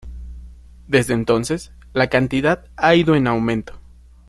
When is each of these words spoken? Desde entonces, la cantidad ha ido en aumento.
Desde 0.87 1.13
entonces, 1.13 1.73
la 1.93 2.07
cantidad 2.07 2.65
ha 2.75 2.95
ido 2.95 3.13
en 3.13 3.27
aumento. 3.27 3.75